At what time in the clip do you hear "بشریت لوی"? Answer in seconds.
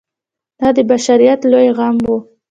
0.91-1.69